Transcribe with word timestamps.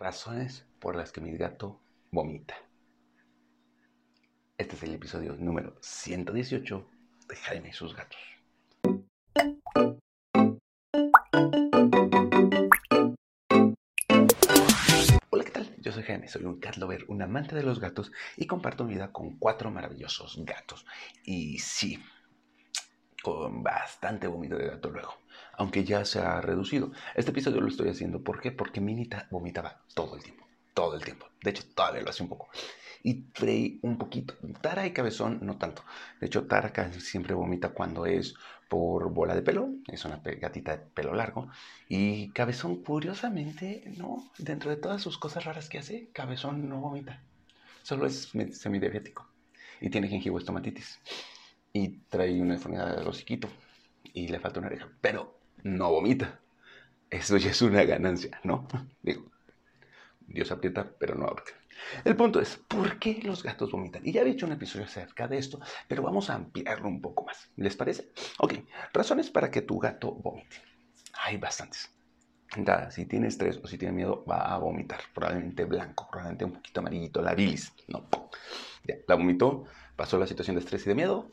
razones 0.00 0.64
por 0.78 0.96
las 0.96 1.12
que 1.12 1.20
mi 1.20 1.36
gato 1.36 1.78
vomita. 2.10 2.54
Este 4.56 4.74
es 4.74 4.82
el 4.82 4.94
episodio 4.94 5.36
número 5.36 5.76
118 5.82 6.86
de 7.28 7.36
Jaime 7.36 7.68
y 7.68 7.72
sus 7.72 7.94
gatos. 7.94 8.18
Hola, 15.28 15.44
¿qué 15.44 15.50
tal? 15.50 15.76
Yo 15.76 15.92
soy 15.92 16.02
Jaime, 16.02 16.28
soy 16.28 16.46
un 16.46 16.58
cat 16.60 16.76
lover, 16.76 17.04
un 17.08 17.20
amante 17.20 17.54
de 17.54 17.62
los 17.62 17.78
gatos 17.78 18.10
y 18.38 18.46
comparto 18.46 18.84
mi 18.84 18.94
vida 18.94 19.12
con 19.12 19.38
cuatro 19.38 19.70
maravillosos 19.70 20.42
gatos. 20.46 20.86
Y 21.24 21.58
sí, 21.58 22.02
con 23.22 23.62
bastante 23.62 24.26
vómito 24.26 24.56
de 24.56 24.66
gato 24.66 24.88
luego, 24.88 25.18
aunque 25.60 25.84
ya 25.84 26.06
se 26.06 26.20
ha 26.20 26.40
reducido. 26.40 26.90
Este 27.14 27.32
episodio 27.32 27.60
lo 27.60 27.68
estoy 27.68 27.90
haciendo 27.90 28.24
¿por 28.24 28.40
qué? 28.40 28.50
porque 28.50 28.80
Minita 28.80 29.28
vomitaba 29.30 29.82
todo 29.94 30.16
el 30.16 30.22
tiempo, 30.22 30.46
todo 30.72 30.94
el 30.94 31.04
tiempo. 31.04 31.26
De 31.42 31.50
hecho, 31.50 31.64
todavía 31.74 32.00
lo 32.00 32.08
hace 32.08 32.22
un 32.22 32.30
poco. 32.30 32.48
Y 33.02 33.26
Frey 33.34 33.78
un 33.82 33.98
poquito. 33.98 34.34
Tara 34.62 34.86
y 34.86 34.94
Cabezón 34.94 35.40
no 35.42 35.58
tanto. 35.58 35.84
De 36.18 36.28
hecho, 36.28 36.46
Tara 36.46 36.72
casi 36.72 37.02
siempre 37.02 37.34
vomita 37.34 37.74
cuando 37.74 38.06
es 38.06 38.34
por 38.70 39.12
bola 39.12 39.34
de 39.34 39.42
pelo, 39.42 39.68
es 39.88 40.02
una 40.06 40.22
gatita 40.24 40.78
de 40.78 40.78
pelo 40.78 41.12
largo. 41.12 41.50
Y 41.90 42.30
Cabezón, 42.30 42.82
curiosamente, 42.82 43.84
no, 43.98 44.30
dentro 44.38 44.70
de 44.70 44.78
todas 44.78 45.02
sus 45.02 45.18
cosas 45.18 45.44
raras 45.44 45.68
que 45.68 45.76
hace, 45.76 46.08
Cabezón 46.14 46.70
no 46.70 46.80
vomita. 46.80 47.22
Solo 47.82 48.06
es 48.06 48.32
semidiabético 48.52 49.28
y 49.78 49.90
tiene 49.90 50.08
gingivoestomatitis 50.08 51.00
y 51.74 51.98
trae 52.08 52.40
una 52.40 52.54
enfermedad 52.54 52.96
del 52.96 53.06
hociquito 53.06 53.50
y 54.14 54.28
le 54.28 54.40
falta 54.40 54.60
una 54.60 54.68
oreja, 54.68 54.88
pero 55.02 55.39
no 55.64 55.90
vomita. 55.90 56.40
Eso 57.10 57.36
ya 57.36 57.50
es 57.50 57.62
una 57.62 57.84
ganancia, 57.84 58.40
¿no? 58.44 58.66
Digo, 59.02 59.24
Dios 60.20 60.50
aprieta, 60.52 60.88
pero 60.98 61.14
no 61.14 61.26
ahorca. 61.26 61.52
El 62.04 62.16
punto 62.16 62.40
es, 62.40 62.56
¿por 62.56 62.98
qué 62.98 63.20
los 63.24 63.42
gatos 63.42 63.72
vomitan? 63.72 64.06
Y 64.06 64.12
ya 64.12 64.22
he 64.22 64.28
hecho 64.28 64.46
un 64.46 64.52
episodio 64.52 64.84
acerca 64.84 65.26
de 65.26 65.38
esto, 65.38 65.60
pero 65.88 66.02
vamos 66.02 66.30
a 66.30 66.34
ampliarlo 66.34 66.88
un 66.88 67.00
poco 67.00 67.24
más. 67.24 67.50
¿Les 67.56 67.76
parece? 67.76 68.10
Ok, 68.38 68.54
razones 68.92 69.30
para 69.30 69.50
que 69.50 69.62
tu 69.62 69.78
gato 69.78 70.12
vomite. 70.12 70.56
Hay 71.24 71.36
bastantes. 71.36 71.90
Entrada, 72.56 72.90
si 72.90 73.06
tiene 73.06 73.28
estrés 73.28 73.60
o 73.62 73.66
si 73.66 73.78
tiene 73.78 73.94
miedo, 73.94 74.24
va 74.24 74.52
a 74.52 74.58
vomitar. 74.58 75.00
Probablemente 75.14 75.64
blanco, 75.64 76.08
probablemente 76.10 76.44
un 76.44 76.52
poquito 76.52 76.80
amarillito, 76.80 77.22
la 77.22 77.34
bilis. 77.34 77.72
No, 77.88 78.08
ya, 78.84 78.96
la 79.06 79.14
vomitó, 79.14 79.64
pasó 80.00 80.16
la 80.16 80.26
situación 80.26 80.56
de 80.56 80.60
estrés 80.60 80.86
y 80.86 80.88
de 80.88 80.94
miedo 80.94 81.30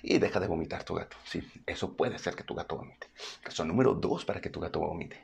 y 0.00 0.18
deja 0.18 0.38
de 0.38 0.46
vomitar 0.46 0.84
tu 0.84 0.94
gato. 0.94 1.16
Sí, 1.24 1.42
eso 1.66 1.96
puede 1.96 2.16
ser 2.20 2.36
que 2.36 2.44
tu 2.44 2.54
gato 2.54 2.76
vomite. 2.76 3.08
Razón 3.42 3.66
número 3.66 3.92
dos 3.92 4.24
para 4.24 4.40
que 4.40 4.50
tu 4.50 4.60
gato 4.60 4.78
vomite. 4.78 5.20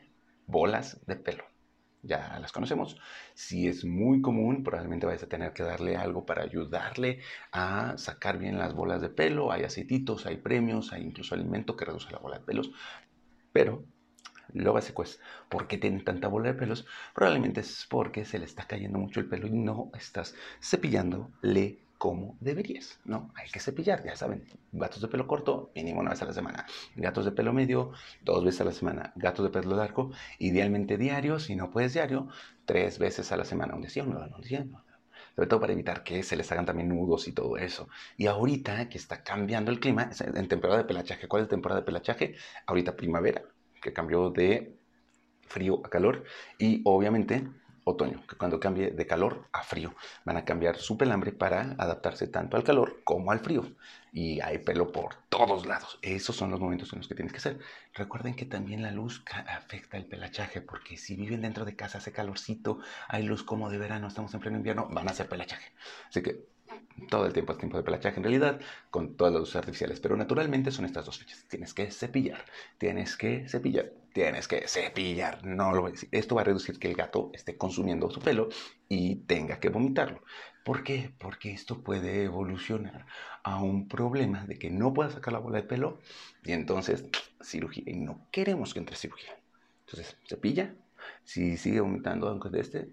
Bolas 0.49 0.99
de 1.07 1.15
pelo 1.15 1.45
ya 2.03 2.37
las 2.41 2.51
conocemos. 2.51 2.97
Si 3.33 3.69
es 3.69 3.85
muy 3.85 4.21
común, 4.21 4.65
probablemente 4.65 5.07
vais 5.07 5.23
a 5.23 5.29
tener 5.29 5.53
que 5.53 5.63
darle 5.63 5.97
algo 5.97 6.27
para 6.27 6.43
ayudarle 6.43 7.21
a 7.53 7.97
sacar 7.97 8.39
bien 8.39 8.59
las 8.59 8.75
bolas 8.75 9.01
de 9.01 9.09
pelo. 9.09 9.53
Hay 9.53 9.63
aceititos, 9.63 10.27
hay 10.27 10.39
premios, 10.39 10.93
hay 10.93 11.05
incluso 11.05 11.37
alimento 11.37 11.77
que 11.77 11.85
reduce 11.85 12.11
la 12.11 12.19
bola 12.19 12.41
de 12.41 12.45
pelos. 12.45 12.73
Pero 13.53 13.85
lo 14.53 14.73
básico 14.73 15.05
es, 15.05 15.21
¿por 15.49 15.69
qué 15.69 15.79
tiene 15.79 16.03
tanta 16.03 16.27
bola 16.27 16.49
de 16.49 16.59
pelos? 16.59 16.87
Probablemente 17.15 17.61
es 17.61 17.87
porque 17.89 18.25
se 18.25 18.41
le 18.41 18.47
está 18.47 18.67
cayendo 18.67 18.99
mucho 18.99 19.21
el 19.21 19.29
pelo 19.29 19.47
y 19.47 19.53
no 19.53 19.93
estás 19.95 20.35
cepillándole 20.61 21.79
como 22.01 22.39
deberías, 22.41 22.99
¿no? 23.05 23.31
Hay 23.35 23.51
que 23.51 23.61
cepillar, 23.61 24.03
ya 24.03 24.17
saben, 24.17 24.47
gatos 24.73 25.03
de 25.03 25.09
pelo 25.09 25.27
corto, 25.27 25.71
mínimo 25.75 26.01
una 26.01 26.13
vez 26.13 26.23
a 26.23 26.25
la 26.25 26.33
semana, 26.33 26.65
gatos 26.97 27.27
de 27.27 27.33
pelo 27.33 27.53
medio, 27.53 27.93
dos 28.23 28.43
veces 28.43 28.63
a 28.63 28.65
la 28.65 28.73
semana, 28.73 29.13
gatos 29.17 29.45
de 29.45 29.51
pelo 29.51 29.77
largo, 29.77 30.11
idealmente 30.39 30.97
diario, 30.97 31.39
si 31.39 31.55
no 31.57 31.71
puedes 31.71 31.93
diario, 31.93 32.29
tres 32.65 32.99
veces 32.99 33.31
a 33.33 33.37
la 33.37 33.45
semana, 33.45 33.75
un 33.75 33.83
día, 33.83 34.03
un 34.03 34.41
día, 34.41 34.67
sobre 35.37 35.47
todo 35.47 35.61
para 35.61 35.75
evitar 35.75 36.03
que 36.03 36.23
se 36.23 36.37
les 36.37 36.51
hagan 36.51 36.65
también 36.65 36.89
nudos 36.89 37.29
y 37.29 37.33
todo 37.33 37.59
eso. 37.59 37.87
Y 38.17 38.29
ahorita 38.29 38.89
que 38.89 38.97
está 38.97 39.23
cambiando 39.23 39.71
el 39.71 39.79
clima, 39.79 40.09
en 40.21 40.49
temporada 40.49 40.79
de 40.79 40.87
pelachaje, 40.87 41.29
¿cuál 41.29 41.43
es 41.43 41.49
la 41.49 41.51
temporada 41.51 41.83
de 41.83 41.85
pelachaje? 41.85 42.35
Ahorita 42.65 42.97
primavera, 42.97 43.43
que 43.83 43.93
cambió 43.93 44.31
de 44.31 44.75
frío 45.43 45.83
a 45.85 45.91
calor, 45.91 46.25
y 46.59 46.81
obviamente 46.87 47.47
otoño, 47.91 48.25
que 48.27 48.37
cuando 48.37 48.61
cambie 48.61 48.91
de 48.91 49.07
calor 49.07 49.47
a 49.53 49.63
frío, 49.63 49.95
van 50.25 50.37
a 50.37 50.45
cambiar 50.45 50.77
su 50.77 50.97
pelambre 50.97 51.33
para 51.33 51.75
adaptarse 51.79 52.27
tanto 52.29 52.57
al 52.57 52.65
calor 52.65 53.01
como 53.05 53.33
al 53.33 53.41
frío. 53.41 53.67
Y 54.13 54.41
hay 54.41 54.59
pelo 54.59 54.91
por 54.91 55.15
todos 55.29 55.67
lados. 55.67 55.99
Esos 56.03 56.35
son 56.35 56.51
los 56.51 56.61
momentos 56.61 56.93
en 56.93 56.99
los 56.99 57.09
que 57.09 57.15
tienes 57.15 57.33
que 57.33 57.39
hacer. 57.39 57.59
Recuerden 57.95 58.35
que 58.35 58.45
también 58.45 58.83
la 58.83 58.91
luz 58.91 59.23
afecta 59.47 59.97
el 59.97 60.07
pelachaje, 60.07 60.61
porque 60.61 60.97
si 60.97 61.15
viven 61.15 61.43
dentro 61.43 61.65
de 61.65 61.77
casa, 61.77 61.99
hace 61.99 62.13
calorcito, 62.13 62.81
hay 63.09 63.23
luz 63.23 63.45
como 63.45 63.71
de 63.71 63.79
verano, 63.79 64.09
estamos 64.09 64.35
en 64.35 64.41
pleno 64.41 64.57
invierno, 64.57 64.89
van 64.91 65.09
a 65.09 65.13
hacer 65.13 65.29
pelachaje. 65.29 65.73
Así 66.09 66.23
que 66.23 66.45
todo 67.09 67.27
el 67.27 67.33
tiempo 67.33 67.53
es 67.53 67.59
tiempo 67.59 67.77
de 67.77 67.83
pelachaje 67.83 68.17
en 68.17 68.25
realidad, 68.25 68.61
con 68.91 69.17
todas 69.17 69.33
las 69.33 69.41
luces 69.41 69.57
artificiales, 69.57 70.01
pero 70.01 70.17
naturalmente 70.17 70.71
son 70.71 70.85
estas 70.85 71.07
dos 71.07 71.19
fechas. 71.19 71.45
Tienes 71.49 71.75
que 71.75 71.91
cepillar, 71.91 72.45
tienes 72.79 73.17
que 73.17 73.49
cepillar, 73.49 73.93
tienes 74.13 74.49
que 74.49 74.67
cepillar. 74.69 75.45
No 75.45 75.73
lo 75.73 75.83
voy 75.83 75.91
a 75.91 75.93
decir. 75.93 76.09
Esto 76.13 76.35
va 76.35 76.43
a 76.43 76.45
reducir 76.45 76.79
que 76.79 76.89
el 76.89 76.95
gato 76.95 77.31
esté 77.33 77.57
consumiendo 77.57 78.11
su 78.11 78.21
pelo 78.21 78.49
y 78.89 79.17
tenga 79.27 79.61
que 79.61 79.69
vomitarlo. 79.69 80.23
¿Por 80.65 80.85
qué? 80.85 81.13
Porque 81.19 81.53
esto 81.53 81.83
puede 81.83 82.25
evolucionar 82.25 83.07
a 83.43 83.63
un 83.63 83.89
problema 83.89 84.45
de 84.47 84.59
que 84.59 84.71
no 84.71 84.93
pueda 84.93 85.11
sacar 85.11 85.33
la 85.33 85.39
bola 85.39 85.59
de 85.59 85.65
pelo 85.65 85.99
y 86.45 86.53
entonces 86.53 87.05
cirugía. 87.41 87.85
Y 87.87 87.97
no 87.97 88.27
queremos 88.31 88.75
que 88.75 88.81
entre 88.81 88.97
cirugía. 88.97 89.39
Entonces, 89.87 90.17
cepilla. 90.29 90.75
Si 91.25 91.57
sigue 91.57 91.81
vomitando 91.81 92.29
aunque 92.29 92.51
de 92.51 92.61
este, 92.61 92.93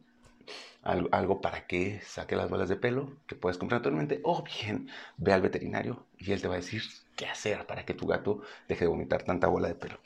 algo, 0.83 1.41
para 1.41 1.67
que 1.67 2.01
saque 2.01 2.35
las 2.35 2.49
bolas 2.49 2.69
de 2.69 2.77
pelo 2.77 3.17
que 3.27 3.35
puedes 3.35 3.57
comprar 3.57 3.79
actualmente, 3.79 4.21
o 4.23 4.43
bien 4.43 4.89
ve 5.17 5.33
al 5.33 5.41
veterinario 5.41 6.05
y 6.17 6.31
él 6.31 6.41
te 6.41 6.47
va 6.47 6.55
a 6.55 6.57
decir 6.57 6.83
qué 7.15 7.25
hacer 7.25 7.65
para 7.65 7.85
que 7.85 7.93
tu 7.93 8.07
gato 8.07 8.41
deje 8.67 8.85
de 8.85 8.89
vomitar 8.89 9.23
tanta 9.23 9.47
bola 9.47 9.67
de 9.67 9.75
pelo. 9.75 9.99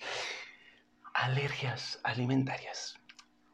Alergias 1.13 1.99
alimentarias 2.03 3.00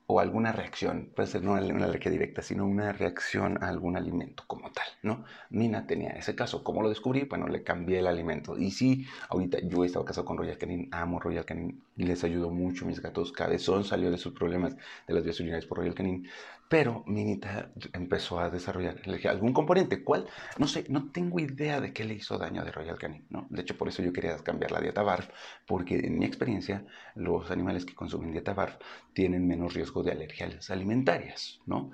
o 0.10 0.22
alguna 0.22 0.54
reacción, 0.54 1.12
puede 1.14 1.28
ser 1.28 1.44
no 1.44 1.52
una 1.52 1.86
alergia 1.86 2.10
directa, 2.10 2.42
sino 2.42 2.66
una 2.66 2.94
reacción 2.94 3.62
a 3.62 3.68
algún 3.68 3.98
alimento 3.98 4.46
como 4.48 4.72
tal, 4.72 4.88
¿no? 5.04 5.26
Mina 5.50 5.86
tenía 5.86 6.12
ese 6.12 6.34
caso, 6.34 6.64
¿cómo 6.64 6.82
lo 6.82 6.88
descubrí? 6.88 7.26
Bueno, 7.26 7.48
le 7.50 7.62
cambié 7.62 8.00
el 8.00 8.08
alimento. 8.08 8.58
Y 8.58 8.72
sí, 8.72 9.06
ahorita 9.28 9.58
yo 9.64 9.84
he 9.84 9.88
estado 9.88 10.06
casado 10.06 10.26
con 10.26 10.38
Royal 10.38 10.58
Canin, 10.58 10.88
amo 10.94 11.20
Royal 11.20 11.44
Canin, 11.44 11.84
les 11.98 12.24
ayudó 12.24 12.50
mucho 12.50 12.86
mis 12.86 13.02
gatos, 13.02 13.34
Cabezón 13.34 13.84
salió 13.84 14.10
de 14.10 14.18
sus 14.18 14.32
problemas 14.34 14.78
de 15.08 15.14
las 15.14 15.26
vías 15.26 15.40
urinarias 15.42 15.66
por 15.66 15.80
Royal 15.80 15.94
Canin, 15.94 16.26
pero 16.70 17.04
Minita 17.06 17.72
empezó 17.94 18.40
a 18.40 18.50
desarrollar 18.50 19.02
algún 19.30 19.54
componente, 19.54 20.04
¿cuál? 20.04 20.28
No 20.58 20.68
sé, 20.68 20.86
no 20.90 21.12
tengo 21.12 21.40
idea 21.40 21.80
de 21.80 21.94
qué 21.94 22.04
le 22.04 22.16
hizo 22.16 22.38
daño 22.38 22.64
de 22.66 22.72
Royal 22.72 22.98
Canin, 22.98 23.26
¿no? 23.30 23.48
De 23.50 23.62
hecho, 23.62 23.78
por 23.78 23.88
eso 23.88 24.04
yo 24.04 24.12
quería 24.12 24.38
cambiar 24.38 24.72
la 24.72 24.82
dieta 24.82 25.02
BARF, 25.02 25.30
porque 25.66 25.96
en 25.96 26.20
mi 26.20 26.26
experiencia, 26.26 26.86
los 27.16 27.52
animales 27.52 27.86
que 27.86 27.96
consumen 27.96 28.32
dieta 28.32 28.54
BARF 28.54 28.76
tienen 29.14 29.48
menos 29.48 29.74
riesgo 29.74 29.97
de 30.04 30.12
alergias 30.12 30.70
alimentarias, 30.70 31.60
¿no? 31.66 31.92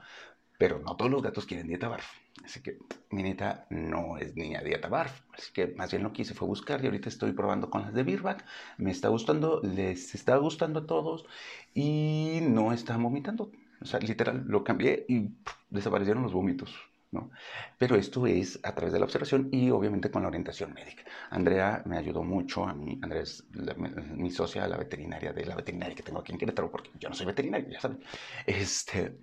Pero 0.57 0.79
no 0.79 0.95
todos 0.95 1.11
los 1.11 1.21
gatos 1.21 1.45
quieren 1.45 1.67
dieta 1.67 1.87
BARF. 1.87 2.07
Así 2.43 2.61
que 2.61 2.77
Minita 3.09 3.67
no 3.69 4.17
es 4.17 4.35
niña 4.35 4.61
dieta 4.61 4.87
BARF. 4.87 5.21
Así 5.33 5.51
que 5.53 5.67
más 5.67 5.91
bien 5.91 6.03
lo 6.03 6.13
que 6.13 6.23
hice 6.23 6.33
fue 6.33 6.47
buscar 6.47 6.83
y 6.83 6.87
ahorita 6.87 7.09
estoy 7.09 7.31
probando 7.33 7.69
con 7.69 7.81
las 7.81 7.93
de 7.93 8.03
Birback. 8.03 8.45
Me 8.77 8.91
está 8.91 9.09
gustando, 9.09 9.61
les 9.61 10.15
está 10.15 10.37
gustando 10.37 10.81
a 10.81 10.85
todos 10.87 11.25
y 11.73 12.39
no 12.41 12.73
está 12.73 12.97
vomitando 12.97 13.51
o 13.83 13.85
sea, 13.85 13.99
literal, 13.99 14.45
lo 14.47 14.63
cambié 14.63 15.05
y 15.09 15.29
desaparecieron 15.69 16.23
los 16.23 16.33
vómitos. 16.33 16.73
Pero 17.78 17.96
esto 17.96 18.25
es 18.28 18.59
a 18.63 18.74
través 18.74 18.94
de 18.94 19.00
la 19.00 19.06
observación 19.06 19.50
y 19.51 19.69
obviamente 19.69 20.09
con 20.09 20.22
la 20.24 20.28
orientación 20.28 20.74
médica. 20.74 21.03
Andrea 21.29 21.84
me 21.85 21.97
ayudó 21.97 22.24
mucho, 22.24 22.68
a 22.68 22.74
mí, 22.74 23.00
Andrea 23.01 23.24
es 23.24 23.44
mi 24.16 24.31
socia, 24.31 24.68
la 24.68 24.78
veterinaria 24.78 25.34
de 25.34 25.46
la 25.46 25.56
veterinaria 25.56 25.96
que 25.96 26.03
tengo 26.03 26.19
aquí 26.19 26.31
en 26.31 26.38
Querétaro, 26.38 26.72
porque 26.72 26.91
yo 27.00 27.09
no 27.09 27.16
soy 27.16 27.25
veterinario, 27.25 27.69
ya 27.69 27.81
saben. 27.81 28.00
Este, 28.46 29.18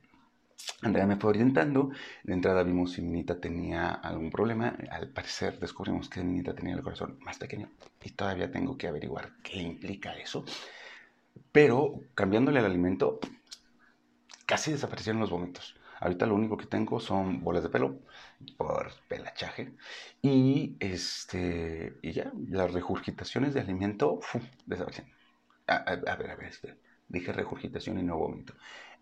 Andrea 0.82 1.06
me 1.06 1.16
fue 1.16 1.30
orientando, 1.30 1.90
de 2.22 2.32
entrada 2.32 2.62
vimos 2.62 2.92
si 2.92 3.02
Minita 3.02 3.40
tenía 3.40 3.90
algún 3.90 4.30
problema, 4.30 4.76
al 4.90 5.08
parecer 5.08 5.58
descubrimos 5.58 6.08
que 6.08 6.22
Minita 6.22 6.54
tenía 6.54 6.74
el 6.74 6.82
corazón 6.82 7.18
más 7.20 7.38
pequeño 7.38 7.70
y 8.02 8.10
todavía 8.12 8.50
tengo 8.50 8.76
que 8.76 8.88
averiguar 8.88 9.32
qué 9.42 9.60
implica 9.60 10.14
eso, 10.14 10.44
pero 11.52 12.00
cambiándole 12.14 12.60
el 12.60 12.66
alimento 12.66 13.20
casi 14.46 14.72
desaparecieron 14.72 15.20
los 15.20 15.30
vómitos. 15.30 15.76
Ahorita 16.00 16.26
lo 16.26 16.34
único 16.34 16.56
que 16.56 16.66
tengo 16.66 16.98
son 16.98 17.44
bolas 17.44 17.62
de 17.62 17.68
pelo 17.68 17.98
por 18.56 18.90
pelachaje 19.08 19.74
y 20.22 20.76
este 20.80 21.94
y 22.02 22.12
ya 22.12 22.32
las 22.48 22.72
regurgitaciones 22.72 23.54
de 23.54 23.60
alimento 23.60 24.20
desaparecieron. 24.66 25.12
A, 25.66 25.96
ver, 26.16 26.30
a 26.30 26.36
ver, 26.36 26.78
dije 27.08 27.32
regurgitación 27.32 27.98
y 27.98 28.02
no 28.02 28.16
vómito. 28.18 28.54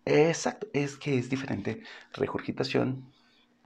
Exacto, 0.05 0.67
es 0.73 0.97
que 0.97 1.17
es 1.17 1.29
diferente 1.29 1.83
regurgitación 2.13 3.11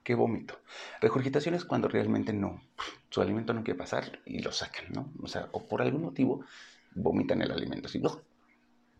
que 0.03 0.15
vómito. 0.15 0.59
Regurgitación 1.01 1.56
es 1.56 1.65
cuando 1.65 1.88
realmente 1.88 2.33
no, 2.33 2.62
su 3.09 3.21
alimento 3.21 3.53
no 3.53 3.63
quiere 3.63 3.77
pasar 3.77 4.19
y 4.25 4.39
lo 4.39 4.51
sacan, 4.51 4.85
¿no? 4.94 5.12
O 5.21 5.27
sea, 5.27 5.50
o 5.53 5.68
por 5.68 5.81
algún 5.81 6.01
motivo 6.03 6.45
vomitan 6.95 7.41
el 7.41 7.51
alimento, 7.51 7.88
así, 7.88 8.01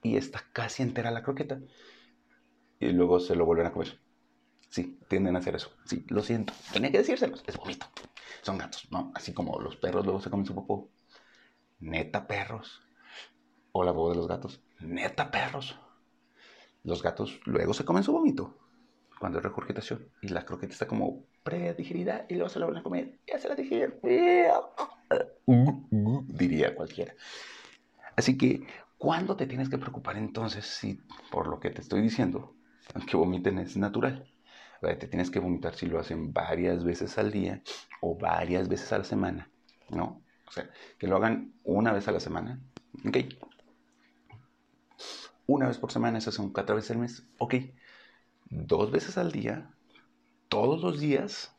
y 0.02 0.18
está 0.18 0.44
casi 0.52 0.84
entera 0.84 1.12
la 1.12 1.24
croqueta 1.24 1.60
y 2.80 2.92
luego 2.92 3.20
se 3.20 3.36
lo 3.36 3.46
vuelven 3.46 3.68
a 3.68 3.72
comer. 3.72 4.03
Sí, 4.74 4.98
tienden 5.08 5.36
a 5.36 5.40
hacer 5.40 5.54
eso. 5.54 5.70
Sí, 5.86 6.04
lo 6.10 6.24
siento. 6.24 6.52
Tenía 6.72 6.92
que 6.92 6.98
decírselos. 6.98 7.44
Es 7.46 7.58
vomito. 7.58 7.86
Son 8.42 8.58
gatos, 8.58 8.88
¿no? 8.90 9.12
Así 9.14 9.32
como 9.32 9.60
los 9.60 9.76
perros 9.76 10.04
luego 10.04 10.20
se 10.20 10.32
comen 10.32 10.48
su 10.48 10.56
popó. 10.56 10.90
Neta, 11.80 12.26
perros. 12.26 12.82
O 13.72 13.84
la 13.84 13.92
voz 13.92 14.14
de 14.14 14.18
los 14.18 14.28
gatos. 14.28 14.64
Neta, 14.80 15.30
perros. 15.30 15.80
Los 16.84 17.04
gatos 17.04 17.40
luego 17.46 17.76
se 17.76 17.86
comen 17.86 18.02
su 18.02 18.14
vómito 18.14 18.58
cuando 19.20 19.38
es 19.38 19.44
regurgitación. 19.44 20.10
Y 20.24 20.30
la 20.30 20.44
croqueta 20.44 20.74
está 20.74 20.88
como 20.88 21.24
predigerida 21.44 22.26
y 22.28 22.34
luego 22.34 22.50
se 22.50 22.58
la 22.58 22.66
van 22.66 22.78
a 22.78 22.82
comer. 22.82 23.20
Ya 23.28 23.38
se 23.38 23.50
la 23.50 23.56
dijeron. 23.56 24.00
Diría 26.30 26.74
cualquiera. 26.74 27.14
Así 28.16 28.40
que, 28.40 28.66
¿cuándo 28.98 29.36
te 29.36 29.46
tienes 29.46 29.70
que 29.70 29.78
preocupar 29.78 30.18
entonces 30.18 30.66
si 30.66 31.00
por 31.30 31.46
lo 31.46 31.60
que 31.60 31.70
te 31.70 31.82
estoy 31.82 32.02
diciendo, 32.02 32.56
que 33.08 33.18
vomiten 33.18 33.60
es 33.60 33.78
natural? 33.78 34.33
Te 34.84 35.08
tienes 35.08 35.32
que 35.32 35.40
vomitar 35.40 35.76
si 35.76 35.86
lo 35.86 36.00
hacen 36.00 36.34
varias 36.34 36.84
veces 36.84 37.18
al 37.18 37.32
día 37.32 37.62
o 38.02 38.18
varias 38.18 38.68
veces 38.68 38.92
a 38.92 38.98
la 38.98 39.06
semana, 39.06 39.50
¿no? 39.90 40.22
O 40.46 40.52
sea, 40.52 40.70
que 40.98 41.08
lo 41.08 41.16
hagan 41.16 41.54
una 41.64 41.94
vez 41.94 42.08
a 42.10 42.12
la 42.12 42.20
semana, 42.20 42.60
¿ok? 43.08 43.18
Una 45.48 45.68
vez 45.68 45.78
por 45.78 45.92
semana, 45.92 46.18
esas 46.18 46.36
son 46.36 46.52
cuatro 46.52 46.76
veces 46.76 46.92
al 46.92 46.98
mes, 46.98 47.26
¿ok? 47.38 47.56
Dos 48.50 48.92
veces 48.92 49.18
al 49.18 49.32
día, 49.32 49.72
todos 50.50 50.82
los 50.82 51.00
días. 51.00 51.56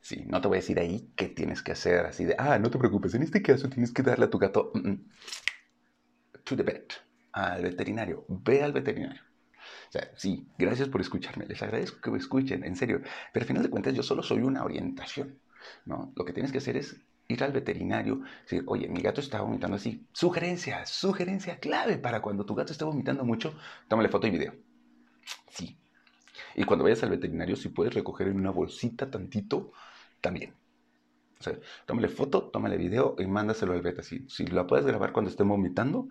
Sí, 0.00 0.24
no 0.26 0.40
te 0.40 0.48
voy 0.48 0.58
a 0.58 0.60
decir 0.60 0.78
ahí 0.78 1.10
qué 1.16 1.26
tienes 1.26 1.62
que 1.62 1.72
hacer, 1.72 2.06
así 2.06 2.24
de, 2.24 2.36
ah, 2.38 2.58
no 2.58 2.70
te 2.70 2.78
preocupes, 2.78 3.14
en 3.14 3.22
este 3.22 3.42
caso 3.42 3.68
tienes 3.68 3.92
que 3.92 4.02
darle 4.02 4.26
a 4.26 4.30
tu 4.30 4.38
gato 4.38 4.70
mm, 4.74 4.88
mm, 4.88 5.10
to 6.44 6.56
the 6.56 6.62
vet, 6.62 6.92
al 7.32 7.62
veterinario, 7.62 8.24
ve 8.28 8.62
al 8.62 8.72
veterinario. 8.72 9.20
Sea, 9.94 10.10
sí, 10.16 10.48
gracias 10.58 10.88
por 10.88 11.00
escucharme, 11.00 11.46
les 11.46 11.62
agradezco 11.62 12.00
que 12.00 12.10
me 12.10 12.18
escuchen, 12.18 12.64
en 12.64 12.74
serio, 12.74 13.00
pero 13.32 13.44
al 13.44 13.46
final 13.46 13.62
de 13.62 13.70
cuentas 13.70 13.94
yo 13.94 14.02
solo 14.02 14.24
soy 14.24 14.38
una 14.40 14.64
orientación, 14.64 15.38
¿no? 15.84 16.12
Lo 16.16 16.24
que 16.24 16.32
tienes 16.32 16.50
que 16.50 16.58
hacer 16.58 16.76
es 16.76 17.00
ir 17.28 17.44
al 17.44 17.52
veterinario, 17.52 18.22
decir, 18.42 18.64
oye, 18.66 18.88
mi 18.88 19.00
gato 19.00 19.20
está 19.20 19.40
vomitando 19.40 19.76
así. 19.76 20.04
Sugerencia, 20.12 20.84
sugerencia 20.84 21.60
clave 21.60 21.96
para 21.96 22.20
cuando 22.20 22.44
tu 22.44 22.56
gato 22.56 22.72
esté 22.72 22.84
vomitando 22.84 23.24
mucho, 23.24 23.56
tómale 23.86 24.08
foto 24.08 24.26
y 24.26 24.30
video. 24.30 24.56
Sí. 25.50 25.78
Y 26.56 26.64
cuando 26.64 26.82
vayas 26.82 27.04
al 27.04 27.10
veterinario, 27.10 27.54
si 27.54 27.68
puedes 27.68 27.94
recoger 27.94 28.26
en 28.26 28.40
una 28.40 28.50
bolsita 28.50 29.08
tantito, 29.08 29.70
también. 30.20 30.56
O 31.38 31.42
sea, 31.44 31.56
tómale 31.86 32.08
foto, 32.08 32.50
tómale 32.50 32.78
video 32.78 33.14
y 33.16 33.26
mándaselo 33.26 33.74
al 33.74 33.82
vet. 33.82 34.02
Si, 34.02 34.28
si 34.28 34.44
la 34.46 34.66
puedes 34.66 34.86
grabar 34.86 35.12
cuando 35.12 35.30
esté 35.30 35.44
vomitando, 35.44 36.08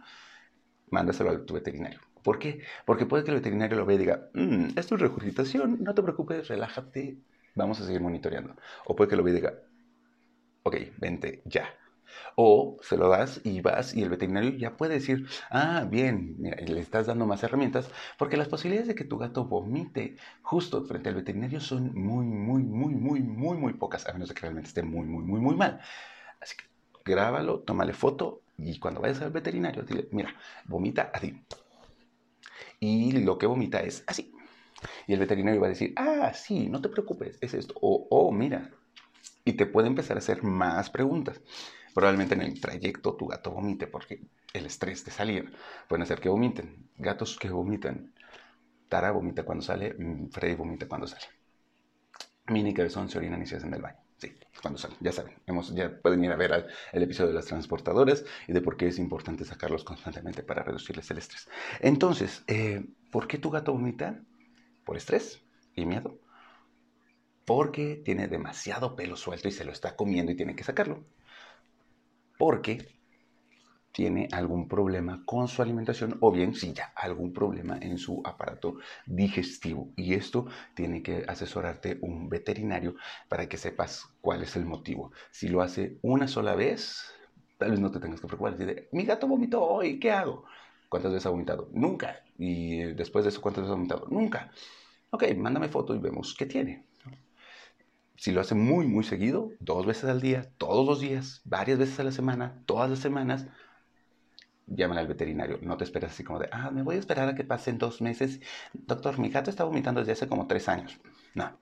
mándaselo 0.89 1.31
a 1.31 1.45
tu 1.45 1.53
veterinario. 1.53 1.99
¿Por 2.23 2.39
qué? 2.39 2.61
Porque 2.85 3.05
puede 3.05 3.23
que 3.23 3.31
el 3.31 3.37
veterinario 3.37 3.77
lo 3.77 3.85
vea 3.85 3.95
y 3.95 3.99
diga, 3.99 4.29
esto 4.75 4.95
es 4.95 5.01
regurgitación, 5.01 5.83
no 5.83 5.93
te 5.93 6.03
preocupes, 6.03 6.47
relájate, 6.47 7.17
vamos 7.55 7.79
a 7.81 7.85
seguir 7.85 8.01
monitoreando. 8.01 8.55
O 8.85 8.95
puede 8.95 9.09
que 9.09 9.15
lo 9.15 9.23
vea 9.23 9.33
y 9.33 9.35
diga, 9.37 9.53
ok, 10.63 10.75
vente 10.97 11.41
ya. 11.45 11.67
O 12.35 12.77
se 12.81 12.97
lo 12.97 13.09
das 13.09 13.41
y 13.43 13.61
vas 13.61 13.95
y 13.95 14.03
el 14.03 14.09
veterinario 14.09 14.51
ya 14.51 14.77
puede 14.77 14.95
decir, 14.95 15.27
ah, 15.49 15.87
bien, 15.89 16.37
le 16.39 16.79
estás 16.79 17.07
dando 17.07 17.25
más 17.25 17.43
herramientas, 17.43 17.89
porque 18.17 18.37
las 18.37 18.49
posibilidades 18.49 18.87
de 18.87 18.95
que 18.95 19.03
tu 19.05 19.17
gato 19.17 19.45
vomite 19.45 20.17
justo 20.43 20.83
frente 20.85 21.09
al 21.09 21.15
veterinario 21.15 21.59
son 21.59 21.93
muy, 21.95 22.25
muy, 22.25 22.63
muy, 22.63 22.93
muy, 22.95 23.21
muy, 23.21 23.57
muy 23.57 23.73
pocas, 23.73 24.07
a 24.07 24.13
menos 24.13 24.29
de 24.29 24.35
que 24.35 24.41
realmente 24.41 24.69
esté 24.69 24.83
muy, 24.83 25.07
muy, 25.07 25.23
muy, 25.23 25.41
muy 25.41 25.55
mal. 25.55 25.79
Así 26.41 26.55
que 26.57 26.65
grábalo, 27.05 27.61
tómale 27.61 27.93
foto 27.93 28.41
y 28.57 28.79
cuando 28.79 29.01
vayas 29.01 29.21
al 29.21 29.31
veterinario, 29.31 29.83
dile, 29.83 30.07
mira, 30.11 30.35
vomita 30.65 31.11
así. 31.13 31.41
Y 32.79 33.11
lo 33.11 33.37
que 33.37 33.45
vomita 33.45 33.79
es 33.79 34.03
así. 34.07 34.33
Y 35.07 35.13
el 35.13 35.19
veterinario 35.19 35.61
va 35.61 35.67
a 35.67 35.69
decir, 35.69 35.93
ah, 35.95 36.33
sí, 36.33 36.67
no 36.69 36.81
te 36.81 36.89
preocupes, 36.89 37.37
es 37.41 37.53
esto. 37.53 37.73
O, 37.81 38.07
oh, 38.09 38.31
mira, 38.31 38.71
y 39.45 39.53
te 39.53 39.65
puede 39.65 39.87
empezar 39.87 40.17
a 40.17 40.19
hacer 40.19 40.43
más 40.43 40.89
preguntas. 40.89 41.41
Probablemente 41.93 42.35
en 42.35 42.41
el 42.41 42.59
trayecto 42.59 43.15
tu 43.15 43.27
gato 43.27 43.51
vomite 43.51 43.87
porque 43.87 44.21
el 44.53 44.65
estrés 44.65 45.05
de 45.05 45.11
salir 45.11 45.53
puede 45.87 46.03
hacer 46.03 46.19
que 46.19 46.29
vomiten. 46.29 46.89
Gatos 46.97 47.37
que 47.37 47.49
vomitan. 47.49 48.13
Tara 48.89 49.11
vomita 49.11 49.43
cuando 49.43 49.63
sale, 49.63 49.93
mm, 49.93 50.29
Freddy 50.29 50.55
vomita 50.55 50.87
cuando 50.87 51.07
sale. 51.07 51.25
Mini 52.47 52.73
Cabezón 52.73 53.09
se 53.09 53.17
orinan 53.17 53.41
y 53.41 53.45
se 53.45 53.57
hacen 53.57 53.71
del 53.71 53.81
baño. 53.81 53.97
Sí, 54.17 54.33
cuando 54.61 54.79
salen, 54.79 54.97
ya 55.01 55.11
saben. 55.11 55.33
Hemos, 55.45 55.73
ya 55.73 55.99
pueden 56.01 56.23
ir 56.23 56.31
a 56.31 56.35
ver 56.35 56.67
el 56.91 57.03
episodio 57.03 57.29
de 57.29 57.35
las 57.35 57.45
transportadoras 57.45 58.23
y 58.47 58.53
de 58.53 58.61
por 58.61 58.77
qué 58.77 58.87
es 58.87 58.99
importante 58.99 59.43
sacarlos 59.43 59.83
constantemente 59.83 60.43
para 60.43 60.63
reducirles 60.63 61.09
el 61.11 61.17
estrés. 61.17 61.49
Entonces, 61.79 62.43
eh, 62.47 62.85
¿por 63.11 63.27
qué 63.27 63.37
tu 63.37 63.49
gato 63.49 63.73
vomita? 63.73 64.21
Por 64.85 64.97
estrés 64.97 65.41
y 65.75 65.85
miedo 65.85 66.19
porque 67.45 68.01
tiene 68.03 68.27
demasiado 68.27 68.95
pelo 68.95 69.15
suelto 69.15 69.47
y 69.47 69.51
se 69.51 69.65
lo 69.65 69.71
está 69.71 69.95
comiendo 69.95 70.31
y 70.31 70.35
tiene 70.35 70.55
que 70.55 70.63
sacarlo. 70.63 71.05
Porque 72.37 72.87
tiene 73.93 74.27
algún 74.31 74.67
problema 74.67 75.21
con 75.23 75.47
su 75.47 75.61
alimentación 75.61 76.17
o 76.19 76.31
bien 76.31 76.55
si 76.55 76.73
ya 76.73 76.91
algún 76.95 77.31
problema 77.31 77.77
en 77.79 77.97
su 77.99 78.21
aparato 78.25 78.77
digestivo. 79.05 79.93
Y 79.95 80.15
esto 80.15 80.47
tiene 80.73 81.03
que 81.03 81.23
asesorarte 81.27 81.99
un 82.01 82.27
veterinario 82.27 82.95
para 83.29 83.47
que 83.47 83.55
sepas 83.55 84.09
cuál 84.19 84.41
es 84.41 84.55
el 84.55 84.65
motivo. 84.65 85.11
Si 85.31 85.47
lo 85.47 85.61
hace 85.61 85.99
una 86.01 86.27
sola 86.27 86.55
vez, 86.55 87.05
tal 87.59 87.69
vez 87.69 87.79
no 87.79 87.91
te 87.91 87.99
tengas 87.99 88.19
que 88.19 88.27
preocupar. 88.27 88.57
Decir, 88.57 88.89
mi 88.91 89.05
gato 89.05 89.27
vomitó 89.27 89.63
hoy, 89.63 89.99
¿qué 89.99 90.11
hago? 90.11 90.43
¿Cuántas 90.89 91.11
veces 91.13 91.27
ha 91.27 91.29
vomitado? 91.29 91.69
Nunca. 91.71 92.23
Y 92.37 92.79
después 92.95 93.23
de 93.25 93.29
eso, 93.29 93.41
¿cuántas 93.41 93.61
veces 93.61 93.73
ha 93.73 93.75
vomitado? 93.75 94.07
Nunca. 94.09 94.51
Ok, 95.11 95.23
mándame 95.37 95.69
foto 95.69 95.93
y 95.93 95.99
vemos 95.99 96.35
qué 96.35 96.47
tiene. 96.47 96.87
Si 98.15 98.31
lo 98.31 98.41
hace 98.41 98.55
muy, 98.55 98.87
muy 98.87 99.03
seguido, 99.03 99.51
dos 99.59 99.85
veces 99.85 100.05
al 100.05 100.19
día, 100.21 100.49
todos 100.57 100.85
los 100.85 100.99
días, 100.99 101.41
varias 101.45 101.77
veces 101.77 101.99
a 101.99 102.03
la 102.03 102.11
semana, 102.11 102.63
todas 102.65 102.89
las 102.89 102.99
semanas, 102.99 103.47
llaman 104.67 104.97
al 104.97 105.07
veterinario. 105.07 105.59
No 105.61 105.77
te 105.77 105.83
esperas 105.83 106.11
así 106.11 106.23
como 106.23 106.39
de, 106.39 106.49
ah, 106.51 106.71
me 106.71 106.83
voy 106.83 106.95
a 106.95 106.99
esperar 106.99 107.29
a 107.29 107.35
que 107.35 107.43
pasen 107.43 107.77
dos 107.77 108.01
meses. 108.01 108.39
Doctor, 108.73 109.19
mi 109.19 109.29
gato 109.29 109.49
está 109.49 109.63
vomitando 109.63 110.01
desde 110.01 110.13
hace 110.13 110.27
como 110.27 110.47
tres 110.47 110.69
años. 110.69 110.99
No, 111.35 111.57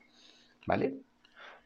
¿vale? 0.65 1.01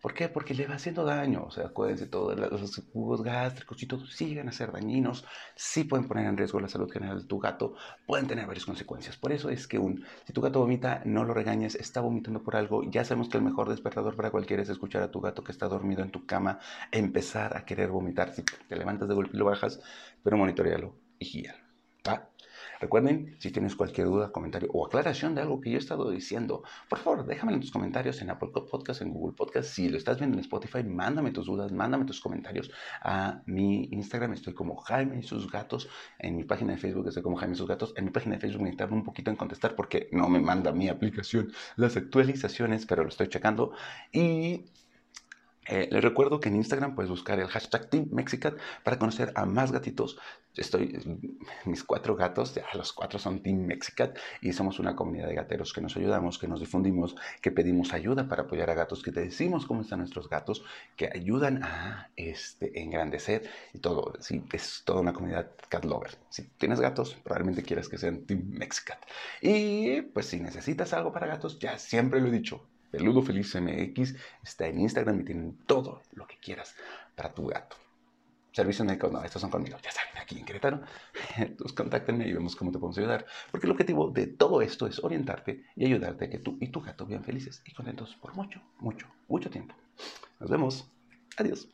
¿Por 0.05 0.13
qué? 0.13 0.29
Porque 0.29 0.53
le 0.53 0.67
va 0.67 0.75
haciendo 0.75 1.03
daño. 1.03 1.45
O 1.47 1.51
sea, 1.51 1.65
acuérdense, 1.65 2.05
todos 2.05 2.37
los 2.37 2.75
jugos 2.93 3.23
gástricos 3.23 3.81
y 3.81 3.87
todo 3.87 4.05
siguen 4.05 4.47
a 4.47 4.51
ser 4.51 4.71
dañinos, 4.71 5.25
sí 5.55 5.83
pueden 5.83 6.07
poner 6.07 6.27
en 6.27 6.37
riesgo 6.37 6.59
la 6.59 6.67
salud 6.67 6.91
general 6.91 7.21
de 7.21 7.27
tu 7.27 7.39
gato, 7.39 7.73
pueden 8.05 8.27
tener 8.27 8.45
varias 8.45 8.65
consecuencias. 8.65 9.17
Por 9.17 9.31
eso 9.31 9.49
es 9.49 9.67
que 9.67 9.79
un, 9.79 10.05
si 10.27 10.31
tu 10.31 10.41
gato 10.41 10.59
vomita, 10.59 11.01
no 11.05 11.23
lo 11.23 11.33
regañes, 11.33 11.73
está 11.73 12.01
vomitando 12.01 12.43
por 12.43 12.56
algo. 12.56 12.83
Ya 12.83 13.04
sabemos 13.04 13.30
que 13.30 13.37
el 13.37 13.44
mejor 13.44 13.68
despertador 13.68 14.15
para 14.15 14.30
cualquiera 14.30 14.61
es 14.61 14.69
escuchar 14.69 15.01
a 15.01 15.09
tu 15.09 15.21
gato 15.21 15.44
que 15.44 15.51
está 15.51 15.68
dormido 15.68 16.04
en 16.04 16.11
tu 16.11 16.25
cama 16.27 16.59
empezar 16.92 17.57
a 17.57 17.65
querer 17.65 17.89
vomitar. 17.89 18.31
Si 18.31 18.44
te 18.44 18.75
levantas 18.75 19.07
de 19.07 19.15
golpe 19.15 19.31
y 19.35 19.39
lo 19.39 19.45
bajas, 19.45 19.81
pero 20.23 20.37
monitorealo 20.37 21.05
y. 21.19 21.45
Recuerden, 22.80 23.36
si 23.40 23.52
tienes 23.52 23.76
cualquier 23.76 24.07
duda, 24.07 24.31
comentario 24.31 24.69
o 24.74 24.86
aclaración 24.86 25.34
de 25.34 25.42
algo 25.42 25.62
que 25.62 25.72
yo 25.72 25.78
he 25.78 25.80
estado 25.80 26.10
diciendo, 26.10 26.64
por 26.90 27.00
favor, 27.00 27.26
déjamelo 27.26 27.56
en 27.56 27.62
tus 27.62 27.72
comentarios 27.72 28.22
en 28.22 28.30
Apple 28.30 28.50
Podcast, 28.69 29.02
en 29.02 29.12
Google 29.12 29.36
Podcast. 29.36 29.69
Si 29.69 29.90
lo 29.90 29.98
estás 29.98 30.19
viendo 30.19 30.38
en 30.38 30.42
Spotify, 30.42 30.84
mándame 30.84 31.31
tus 31.31 31.45
dudas, 31.45 31.72
mándame 31.72 32.06
tus 32.06 32.19
comentarios 32.19 32.69
a 33.02 33.42
mi 33.45 33.86
Instagram. 33.86 34.34
Estoy 34.34 34.54
como 34.54 34.76
Jaime 34.76 35.19
y 35.19 35.24
sus 35.24 35.50
gatos. 35.50 35.90
En 36.19 36.36
mi 36.36 36.44
página 36.44 36.74
de 36.74 36.80
Facebook 36.80 37.07
estoy 37.07 37.24
como 37.24 37.38
Jaime 37.38 37.56
y 37.56 37.57
sus 37.57 37.68
gatos. 37.68 37.94
En 37.95 38.06
mi 38.06 38.12
página 38.12 38.36
de 38.36 38.42
Facebook 38.42 38.64
me 38.64 38.76
tardo 38.76 38.94
un 38.94 39.04
poquito 39.04 39.31
en 39.31 39.38
contestar 39.38 39.76
porque 39.76 40.10
no 40.12 40.30
me 40.30 40.40
manda 40.40 40.72
mi 40.72 40.90
aplicación 40.90 41.52
las 41.78 41.95
actualizaciones, 41.98 42.86
pero 42.86 43.04
lo 43.04 43.10
estoy 43.10 43.30
checando. 43.30 43.72
Y 44.12 44.66
eh, 45.68 45.88
les 45.92 46.04
recuerdo 46.04 46.40
que 46.40 46.50
en 46.50 46.56
Instagram 46.56 46.95
puedes 46.95 47.10
buscar 47.10 47.40
el 47.40 47.48
hashtag 47.48 47.90
Team 47.90 48.07
Mexicat 48.12 48.56
para 48.84 49.00
conocer 49.00 49.31
a 49.36 49.45
más 49.45 49.72
gatitos. 49.72 50.18
Estoy, 50.56 50.98
mis 51.66 51.84
cuatro 51.84 52.16
gatos, 52.16 52.54
ya 52.54 52.66
los 52.76 52.94
cuatro 52.94 53.19
son 53.19 53.42
Team 53.42 53.66
Mexicat 53.66 54.18
y 54.42 54.54
somos 54.54 54.80
una 54.80 54.95
comunidad 54.95 55.28
de 55.28 55.36
gateros 55.36 55.74
que 55.74 55.81
nos 55.81 55.98
ayudamos, 55.98 56.38
que 56.38 56.48
nos 56.48 56.60
difundimos, 56.60 57.16
que 57.42 57.52
pedimos 57.52 57.94
ayuda 57.94 58.28
para 58.28 58.44
apoyar 58.44 58.69
a 58.69 58.76
gatos, 58.76 59.02
que 59.02 59.12
te 59.12 59.22
decimos 59.22 59.66
cómo 59.66 59.81
están 59.81 60.00
nuestros 60.00 60.30
gatos, 60.30 60.64
que 60.95 61.10
ayudan 61.14 61.64
a 61.64 62.12
este, 62.16 62.80
engrandecer 62.81 63.50
y 63.74 63.80
todo. 63.80 64.14
Sí, 64.19 64.44
es 64.54 64.84
toda 64.86 65.02
una 65.02 65.14
comunidad 65.14 65.52
cat 65.69 65.84
lover. 65.84 66.12
Si 66.30 66.44
tienes 66.44 66.80
gatos, 66.80 67.16
probablemente 67.24 67.64
quieras 67.64 67.90
que 67.90 67.98
sean 67.98 68.26
Team 68.26 68.44
Mexicat. 68.50 69.00
Y 69.42 70.02
pues 70.04 70.28
si 70.28 70.40
necesitas 70.40 70.94
algo 70.94 71.12
para 71.12 71.28
gatos, 71.28 71.60
ya 71.60 71.78
siempre 71.78 72.22
lo 72.22 72.28
he 72.28 72.31
dicho, 72.31 72.68
Peludo 72.97 73.21
Feliz 73.21 73.56
MX 73.56 74.16
está 74.44 74.68
en 74.68 74.80
Instagram 74.80 75.21
y 75.21 75.25
tienen 75.25 75.57
todo 75.66 76.02
lo 76.14 76.25
que 76.28 76.37
quieras 76.37 76.75
para 77.16 77.33
tu 77.33 77.47
gato. 77.47 77.75
Servicios 78.52 78.87
médicos, 78.87 79.11
no, 79.11 79.21
estos 79.21 79.42
son 79.42 79.52
conmigo, 79.52 79.78
ya 79.83 79.92
saben, 79.92 80.18
aquí 80.18 80.40
en 80.40 80.45
Querétaro. 80.45 80.81
Entonces 81.37 81.75
contáctenme 81.75 82.25
y 82.25 82.31
vemos 82.31 82.56
cómo 82.56 82.71
te 82.71 82.80
podemos 82.80 82.97
ayudar. 82.97 83.25
Porque 83.52 83.68
el 83.68 83.71
objetivo 83.71 84.11
de 84.11 84.28
todo 84.28 84.61
esto 84.61 84.87
es 84.87 85.04
orientarte 85.04 85.66
y 85.75 85.85
ayudarte 85.85 86.25
a 86.25 86.30
que 86.30 86.40
tú 86.40 86.57
y 86.61 86.69
tu 86.69 86.80
gato 86.80 87.06
vivan 87.06 87.25
felices 87.25 87.61
y 87.66 87.73
contentos 87.73 88.16
por 88.16 88.33
mucho, 88.33 88.61
mucho, 88.80 89.07
mucho 89.28 89.49
tiempo. 89.49 89.75
Nos 90.40 90.49
vemos. 90.49 90.90
Adiós. 91.37 91.68